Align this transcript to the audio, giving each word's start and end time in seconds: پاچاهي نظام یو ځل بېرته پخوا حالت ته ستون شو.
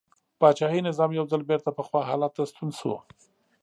پاچاهي 0.39 0.81
نظام 0.87 1.09
یو 1.17 1.25
ځل 1.31 1.41
بېرته 1.49 1.69
پخوا 1.77 2.01
حالت 2.09 2.31
ته 2.37 2.43
ستون 2.51 2.69
شو. 2.79 2.93